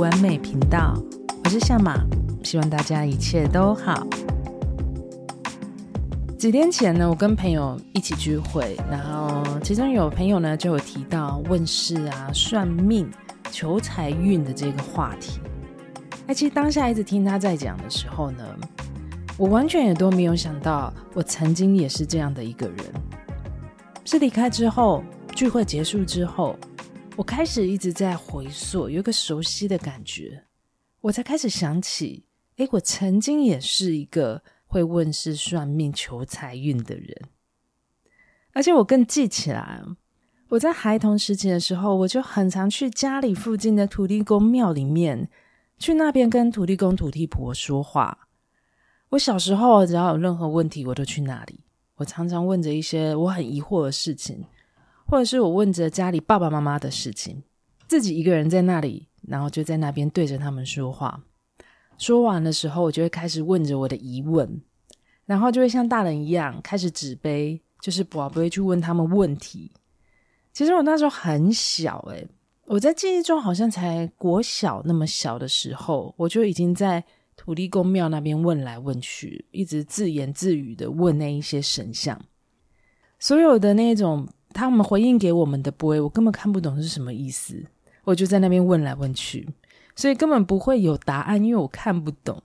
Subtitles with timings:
[0.00, 0.94] 完美频道，
[1.44, 2.04] 我是夏玛，
[2.42, 4.04] 希望大家一切都好。
[6.36, 13.08] 几天前呢，我跟朋友一起聚会，然后其中有朋友呢就有提到问事啊、算命、
[13.52, 15.38] 求财运的这个话题。
[16.26, 18.44] 哎，其实当下一直听他在讲的时候呢，
[19.36, 22.76] 我完全也都没有想到，我曾经也是这样的一个人。
[24.04, 25.04] 是离开之后，
[25.36, 26.56] 聚会结束之后，
[27.16, 30.44] 我开始一直在回溯，有一个熟悉的感觉，
[31.00, 32.24] 我才开始想起，
[32.56, 34.42] 哎，我曾经也是一个。
[34.66, 37.16] 会问事算命求财运的人，
[38.52, 39.80] 而且我更记起来，
[40.48, 45.30] 我在孩童时期的时候，我就很常去家里附近的土地公庙里面，
[45.78, 48.26] 去那边跟土地公、土地婆说话。
[49.10, 51.60] 我小时候只要有任何问题，我都去那里。
[51.94, 54.44] 我常常问着一些我很疑惑的事情，
[55.06, 57.42] 或者是我问着家里爸爸妈妈的事情，
[57.86, 61.22] 自己一个人在那里，然后就在那边对着他们说话。
[61.96, 64.60] 说完的时候，我就会开始问着我的疑问，
[65.26, 69.70] 然后就会像大人一样开始纸杯，就是宝贝去问他们问题。
[70.52, 72.26] 其实我那时候很小，诶，
[72.66, 77.04] 我在记忆中好像才国小那么小的时候，我就已经在
[77.36, 82.20] 土地公庙那边问来问去，一直自言自语的问那一些神像。
[83.20, 87.62] 所有的那种他们回应给我们的杯，我根本看不懂是什么意思，
[88.04, 89.46] 我就在那边问来问去。
[89.96, 92.42] 所以根本不会有答案，因为我看不懂。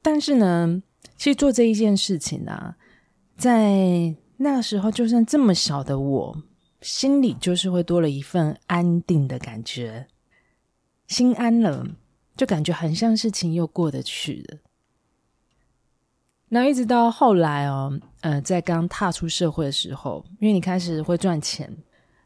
[0.00, 0.82] 但是呢，
[1.16, 2.76] 其实做这一件事情啊，
[3.36, 6.42] 在那时候，就算这么小的我，
[6.80, 10.06] 心里就是会多了一份安定的感觉，
[11.06, 11.86] 心安了，
[12.36, 14.58] 就感觉很像事情又过得去了。
[16.54, 21.74] 那一直到后来哦，呃，在刚踏出社会的时候，因为你开始会赚钱，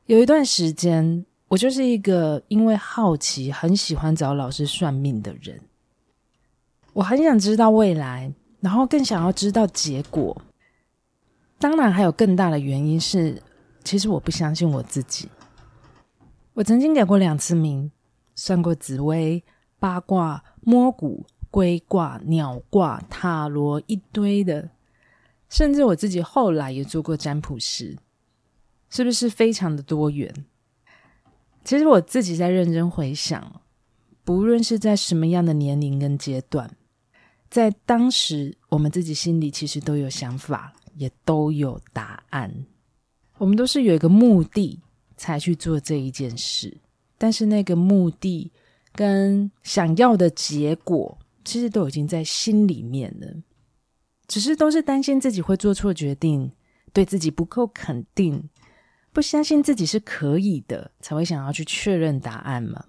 [0.07, 1.25] 有一段时间。
[1.49, 5.61] 我就是一个因为好奇，很喜欢找老师算命的人。
[6.93, 10.37] 我很想知道未来，然后更想要知道结果。
[11.61, 13.41] 当然，还有更大的原因是，
[13.85, 15.29] 其实我不相信我自己。
[16.55, 17.93] 我曾经给过两次命，
[18.35, 19.45] 算过紫微、
[19.79, 21.25] 八卦、摸骨、
[21.56, 24.69] 龟卦、鸟卦、塔罗，一堆的。
[25.49, 27.97] 甚至我自己后来也做过占卜师，
[28.91, 30.45] 是不是非常的多元？
[31.65, 33.62] 其实我自己在认真回想，
[34.22, 36.77] 不论是在什么样的年龄跟阶段，
[37.49, 42.66] 在当时我们自己心里其实都有想法，也都有答案。
[43.39, 44.78] 我们都是有一个目的
[45.16, 46.77] 才去做这一件事，
[47.16, 48.53] 但是那个目的
[48.93, 51.16] 跟想要的结果，
[51.47, 53.29] 其实都已经在心里面了，
[54.27, 56.53] 只是都是担心自己会做错决定，
[56.93, 58.51] 对自己不够肯定。
[59.12, 62.84] 不相信自己是可以的，才会想要去确认答案嘛，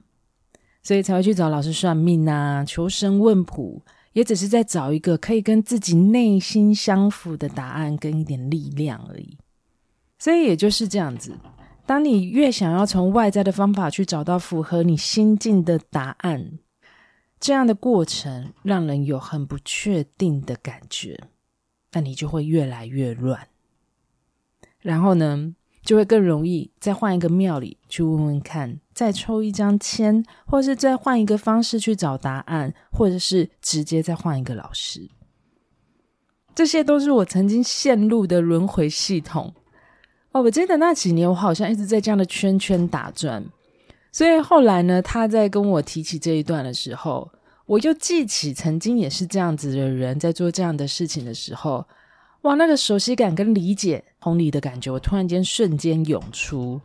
[0.84, 3.82] 所以才会去找老师算命啊，求神问卜，
[4.12, 9.38] 也只是在找一个可以跟自己内心相符的答案跟一点力量而已。
[10.20, 11.38] 所以也就是这样子，
[11.86, 16.60] 当你越想要从外在的方法去找到符合你心境的答案，
[17.40, 21.30] 这样的过程让人有很不确定的感觉，
[21.92, 23.48] 那你就会越来越乱。
[24.80, 25.54] 然后呢，
[25.84, 35.10] 就会更容易再换一个庙里去问问看，再抽一张签，或是再换一个方式去找答案，或者是直接再换一个老师。
[36.56, 39.54] 这些都是我曾经陷入的轮回系统。
[40.32, 43.46] 哦，我记得那几年我好像一直在这样的圈圈打转。
[44.18, 47.32] 所以后来呢，他在跟我提起这一段的时候，
[47.68, 51.86] 我又记起曾经也是这样子的人在做这样的事情的时候。
[52.42, 56.82] 哇，那个熟悉感跟理解、同理的感觉，我突然间瞬间涌出。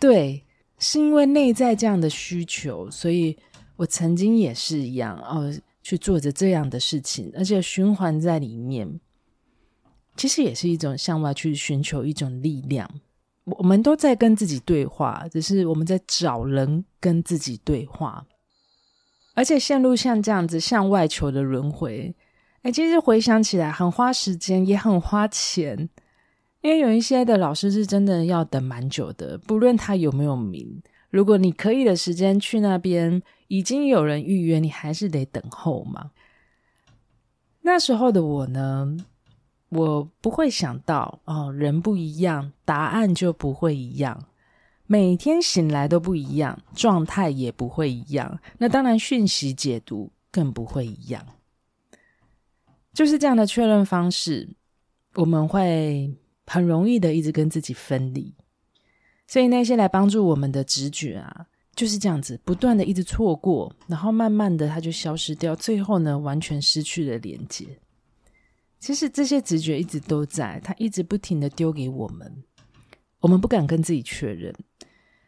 [0.00, 0.42] 对，
[0.78, 3.36] 是因为内在这样的需求，所以
[3.76, 5.52] 我曾经也是一样哦，
[5.82, 8.98] 去做着这样的事情，而且循环在里面。
[10.16, 12.88] 其实也是一种向外去寻求一种力量。
[13.56, 18.26] 我们都在跟自己对话，只是我们在找人跟自己对话，
[19.34, 22.14] 而且陷入像这样子向外求的轮回。
[22.62, 25.88] 哎，其实回想起来很花时间，也很花钱，
[26.60, 30.82] 因为有一些的老师是真的要等蛮久的，不论他有没有名。
[31.10, 36.10] 如果你可以的时间去那边，已经有人预约，你还是得等候嘛。
[37.62, 38.96] 那时候的我呢，
[39.70, 44.26] 我不会想到哦，人不一样，答案就不会一样，
[44.86, 51.24] 每天醒来都不一样，状态也不会一样，那当然讯息解读更不会一样。
[52.94, 54.48] 就是这样的确认方式，
[55.14, 56.12] 我们会
[56.46, 58.34] 很容易的一直跟自己分离，
[59.26, 67.66] 所以那些来帮助我们的直觉啊，就是这样子，不断的一直错过，然后慢慢的它就消失掉，最后呢，完全失去了连接。
[68.78, 72.44] 其实这些直觉一直都在，它一直不停的丢给我们，
[73.20, 74.54] 我们不敢跟自己确认，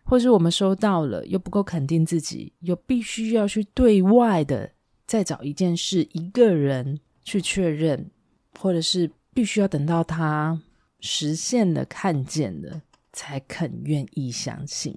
[0.05, 4.73] 或是我们收到了又不够肯定自己，又必须要去对外的
[5.07, 8.11] 再找一件事、一个人去确认，
[8.59, 10.61] 或者是必须要等到他
[11.01, 12.83] 实现了、看见了，
[13.13, 14.97] 才肯愿意相信。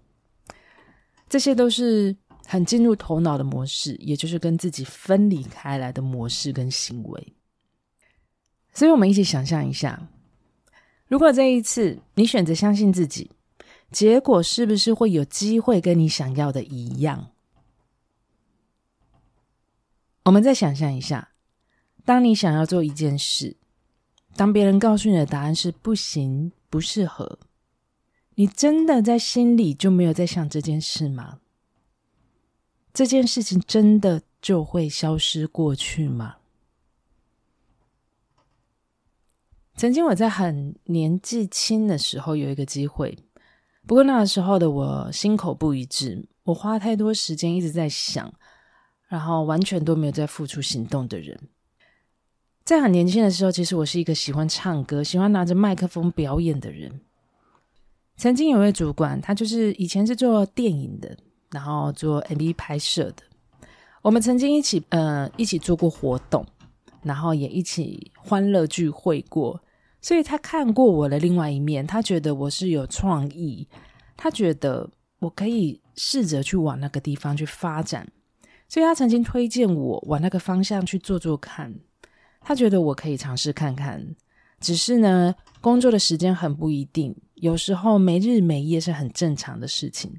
[1.27, 2.15] 这些都是
[2.45, 7.33] 很进入头脑的模式，也就是跟自己分离开来的模式跟行为。
[8.74, 10.08] 所以，我们一起想象一下，
[11.08, 13.30] 如果这一次你选择相信自己，
[13.92, 17.30] 结果是不是会有机会跟你想要的一样？
[20.25, 21.34] 我们再想象一下，
[22.04, 23.58] 当你想要做一件事，
[24.36, 27.38] 当别人告诉你的答案是不行、不适合，
[28.36, 31.40] 你真的在心里就没有在想这件事吗？
[32.92, 36.38] 这件事情真的就会消失过去吗？
[39.75, 43.18] 曾经我在很年纪轻的时候有一个机会，
[43.88, 48.31] 不过那时候的我心口不一致，我花太多时间一直在想，
[49.08, 51.38] 然后完全都没有在付出行动的人。
[52.64, 57.02] 在很年轻的时候，其实我是一个喜欢唱歌、喜欢拿着麦克风表演的人。
[58.16, 61.18] 曾经有位主管，他就是以前是做电影的，
[61.52, 63.24] 然后做 MV 拍摄的。
[64.04, 66.46] 我们曾经一起呃一起做过活动。
[67.03, 69.61] 然后也一起欢乐聚会过，
[70.01, 73.67] 所以他看过我的另外一面，他觉得我是有创意，
[74.15, 74.89] 他觉得
[75.19, 78.07] 我可以试着去往那个地方去发展，
[78.67, 81.73] 所以他曾经推荐我往那个方向去做做看，
[82.41, 84.15] 他觉得我可以尝试看看，
[84.59, 90.11] 只是呢，工作的时间很不一定，有时候没日没夜是很正常的事情，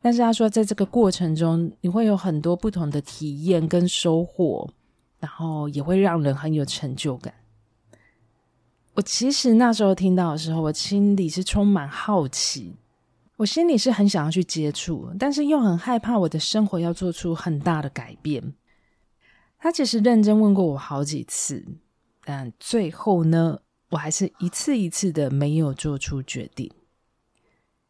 [0.00, 4.68] 但是他说在这个过程中，你会有很多不同的体验跟收获。
[5.18, 7.32] 然后也会让人很有成就感。
[8.94, 12.74] 我其实那时候听到的时候，我心里是充满好奇，
[13.36, 18.54] 我心里是很想要去接触，但是又很害怕我的生活要做出很大的改变。
[19.58, 21.64] 他其实认真问过我好几次，
[22.24, 23.58] 但最后呢，
[23.90, 26.70] 我还是一次一次的没有做出决定。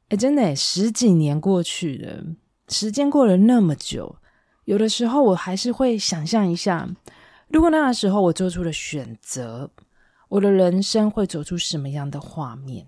[0.08, 2.24] 哎，真的，十几年过去了，
[2.68, 4.16] 时间过了那么久，
[4.66, 6.88] 有的时候我还是会想象一下。
[7.48, 9.70] 如果那个时候我做出了选择，
[10.28, 12.84] 我的人生会走出什么样的画面？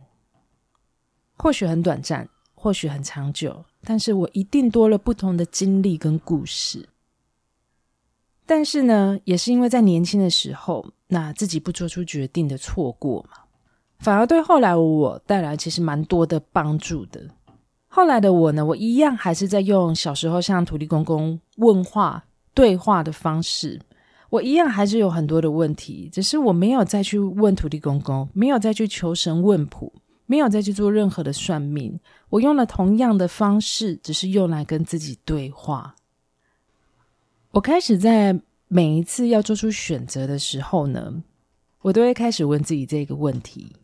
[1.36, 6.88] 或许很短暂，或许很长久，但是我一定多了不同的经历跟故事。
[8.44, 13.44] 但是呢，也是因为在年轻的时候，那自己不做出决定的错过嘛，
[14.00, 17.24] 反而对后来我带来其实蛮多的帮助的。
[17.88, 22.25] 后来的我呢，我一样还是在用小时候向土地公公问话
[22.55, 23.81] 对话的方式。
[24.31, 29.90] 我一样还是有很多的问题，只是我没有再去问土地公公，没有再去求神问卜，
[30.27, 31.98] 没有再去做任何的算命。
[32.29, 35.94] 我用了同样的方式，只是用来跟自己对话。
[37.53, 41.22] 我开始在每一次要做出选择的时候呢，
[41.81, 43.74] 我都会开始问自己这个问题。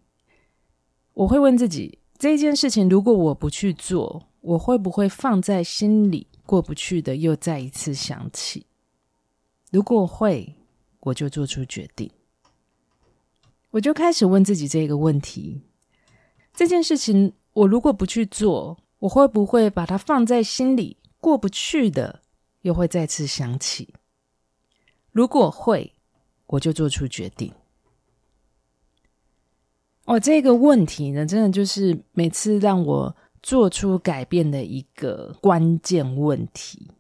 [1.14, 8.66] 我会问自己，这件事情如果我不去做，我会不会放在心里过不去的，又再一次想起？
[9.71, 10.54] 如果会，
[11.00, 12.11] 我就做出决定。
[13.71, 15.61] 我就开始问自己这个问题：
[16.54, 22.23] 这件事情我如果不去做，我会不会把它放在心里过不去的，
[22.62, 23.92] 又会再次想起？
[25.11, 25.92] 如果会，
[26.47, 27.52] 我就做出决定。
[30.04, 36.90] 哦，这个问题呢，真的就是每次让我做出改变的一个关键问题。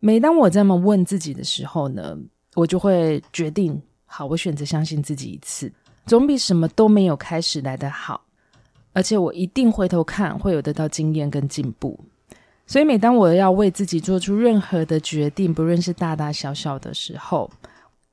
[0.00, 2.16] 每当我这么问自己的时候呢，
[2.54, 5.72] 我就会决定，好，我选择相信自己一次，
[6.06, 8.24] 总比什么都没有开始来得好。
[8.92, 11.98] 而且我一定回头看，会有得到经验跟进步。
[12.66, 17.50] 所以每当我要为自己做出任何的决定，不论是大大小小的时候，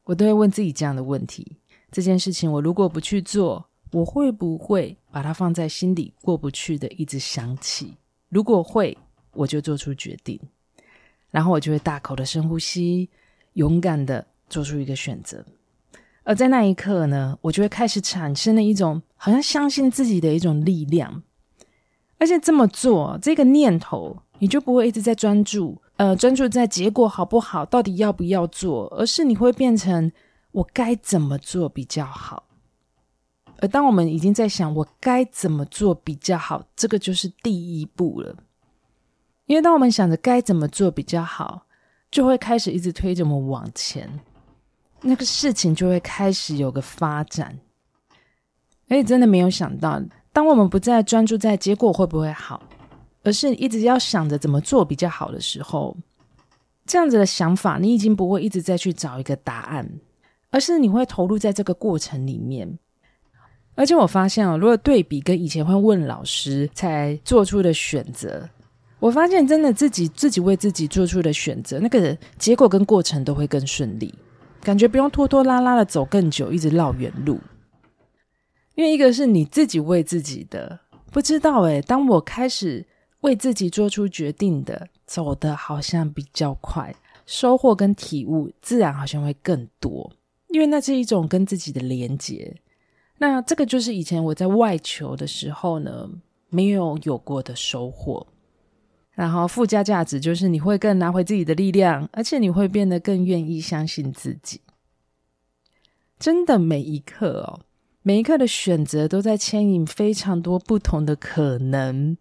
[0.06, 1.58] 我都会问自己这样的问题：
[1.96, 7.94] 这件事情我如果不去做，我会不会把它放在心里过不去的，一直想起？
[8.28, 8.98] 如果会，
[9.32, 10.38] 我就做出决定。
[11.32, 13.10] 然后我就会大口的深呼吸，
[13.54, 15.46] 勇敢的做出一个选择。
[16.24, 21.24] 而在那一刻呢，我就会开始产生了一种好像相信自己的一种力量。
[22.18, 30.12] 而且这么做，这个念头你就不会一直在专注，呃，专注在结果好不好，到底要不要做，而是你会变成
[30.56, 32.48] 我该怎么做比较好。
[33.60, 38.34] 而当我们已经在想我该怎么做比较好，这个就是第一步了。
[39.48, 41.66] 因为当我们想着该怎么做比较好，
[42.10, 44.10] 就会开始一直推着我们往前，
[45.02, 47.60] 那个事情就会开始有个发展。
[48.88, 52.64] 而且真的没有想到，当我们不再专注在结果会不会好，
[53.24, 55.98] 而是一直要想着怎么做比较好的时候，
[56.86, 60.00] 这样子的想法，你已经不会一直再去找一个答案，
[60.56, 62.80] 而是你会投入在这个过程里面。
[63.76, 68.50] 而且我发现啊，如果对比跟以前会问老师才做出的选择，
[69.00, 74.16] 我发现真的自己自己为自己做出的选择，那个结果跟过程都会更顺利，
[74.62, 77.38] 感觉不用拖拖拉拉的走更久，一直绕远路。
[78.76, 80.80] 因为一个是你自己为自己的，
[81.12, 82.88] 不知道诶，当我开始
[83.20, 86.96] 为自己做出决定的，走的好像比较快，
[87.26, 90.10] 收获跟体悟自然好像会更多，
[90.56, 92.56] 因为那是一种跟自己的连接。
[93.18, 96.10] 那这个就是以前我在外求的时候呢，
[96.48, 98.26] 没有有过的收获。
[99.12, 104.62] 然后附加价值就是你会更拿回自己的力量，而且你会变得更愿意相信自己。
[106.18, 107.60] 真的每一刻哦，
[108.02, 112.16] 每一刻的选择都在牵引非常多不同的可能，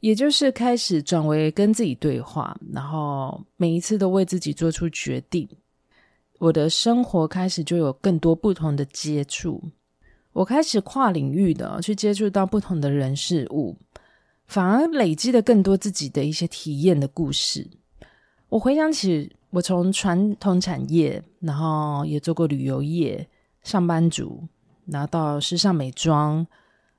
[0.00, 5.48] 也就是开始转为跟自己对话，然后每一次都为自己做出决定。
[6.38, 9.62] 我的生活开始就有更多不同的接触。
[10.32, 13.76] 我开始跨领域的去接触到不同的人事物，
[14.46, 17.70] 反而累积了更多自己的一些体验的故事。
[18.48, 23.28] 我回想起我从传统产业，然后也做过旅游业
[23.62, 24.42] 上班族，
[24.86, 26.44] 拿到时尚美妆，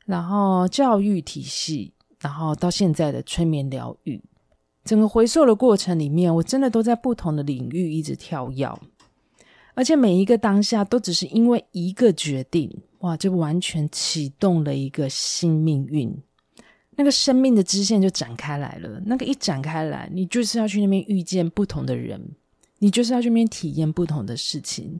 [0.06, 4.24] 然后教育体系，然后到现在的催眠疗愈，
[4.86, 8.74] 整个回溯的过程里面，我真的都在不同的领域一直跳跃。
[9.76, 16.12] 而且每一个当下都只是因为一个决定，哇，就完全启动了一个新命运，
[16.96, 19.02] 那个生命的支线就展开来了。
[19.06, 22.20] 那个一展开来，你就是要去那边遇见不同的人，
[22.80, 25.00] 你就是要去那边体验不同的事情，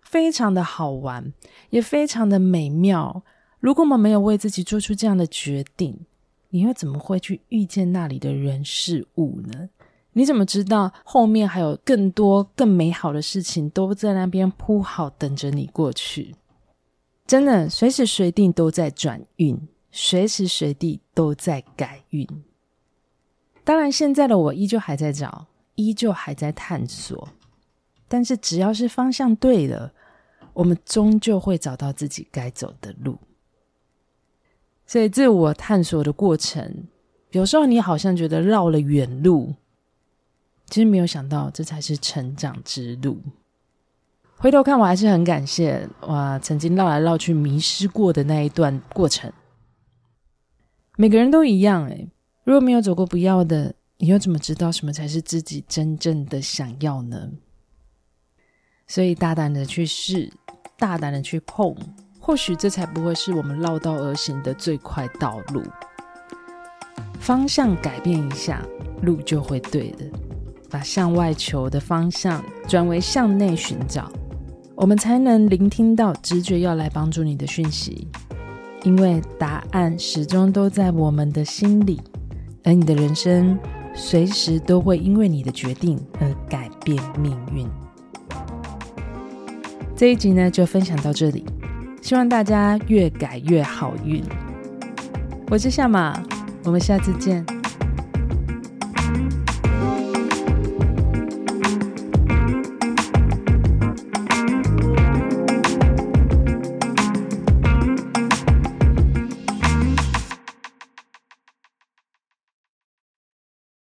[0.00, 1.32] 非常的好玩，
[1.70, 3.22] 也非常的美妙。
[3.60, 5.98] 如果我们没有为自己做出这样的决定，
[6.50, 9.68] 你又怎么会去遇见那里的人事物呢？
[10.18, 16.34] 你怎么知道后面还有更多更美好的事情都在那边铺好，等着你过去？
[17.26, 22.26] 真的，随时随地都在转运，随时随地都在改运。
[23.62, 27.28] 当然，现在的我依旧还在找，依旧还在探索。
[28.08, 29.92] 但是，只要是方向对了，
[30.54, 33.18] 我们终究会找到自己该走的路。
[34.86, 36.86] 所以，自我探索的过程，
[37.32, 39.52] 有时候你好像觉得绕了远路。
[40.68, 43.18] 其实没有想到，这才是成长之路。
[44.36, 49.32] 回头看，我还是很感谢哇，曾经绕来绕去迷失过的那一段过程。
[50.96, 52.10] 每个人都一样诶，
[52.44, 57.30] 如果没有走过不要的，你又怎么知道什么才是自己真正的想要呢？
[58.86, 60.30] 所以大胆的去试，
[60.76, 61.74] 大胆的去碰，
[62.20, 65.62] 或许这才不会是我们绕道而行的最快道路。
[67.18, 68.62] 方向改变一下，
[69.02, 70.04] 路就会对的。
[70.70, 74.10] 把向外求的方向转为向内寻找，
[74.74, 78.08] 我们才能聆听到直觉要来帮助你的讯息。
[78.84, 82.00] 因为答案始终都在我们的心里，
[82.62, 83.58] 而你的人生
[83.94, 87.66] 随时都会因为你的决定而改变命运。
[89.96, 91.44] 这一集呢，就分享到这里，
[92.02, 94.22] 希望大家越改越好运。
[95.48, 96.22] 我是夏玛，
[96.64, 97.55] 我们下次见。